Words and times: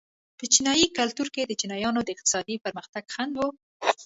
په 0.37 0.45
چینايي 0.53 0.87
کلتور 0.97 1.27
کې 1.33 1.41
د 1.45 1.51
چینایانو 1.61 2.01
د 2.03 2.09
اقتصادي 2.15 2.55
پرمختګ 2.65 3.03
خنډ 3.13 3.33
و. 3.37 3.41